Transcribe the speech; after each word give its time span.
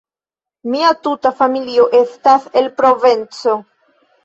Mia 0.75 0.93
tuta 1.07 1.33
familio 1.41 1.85
estas 2.01 2.49
el 2.63 2.73
Provenco. 2.83 3.57